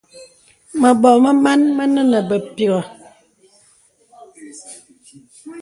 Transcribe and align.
Mə̀bɔ̀ 0.81 1.13
mə 1.23 1.29
màn 1.43 1.61
mə 1.75 1.83
nə́ 1.93 2.03
nə̀ 2.11 2.21
bèpìghə̀. 2.29 2.83